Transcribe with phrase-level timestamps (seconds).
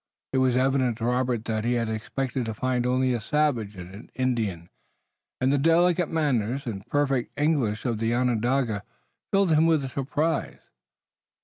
[0.33, 3.89] It was evident to Robert that he had expected to find only a savage in
[3.93, 4.71] an Indian,
[5.39, 8.81] and the delicate manners and perfect English of the Onondaga
[9.31, 10.57] filled him with surprise.